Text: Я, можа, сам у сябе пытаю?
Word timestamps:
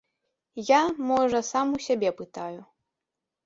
Я, 0.69 0.79
можа, 1.11 1.43
сам 1.51 1.77
у 1.77 1.85
сябе 1.91 2.09
пытаю? 2.25 2.61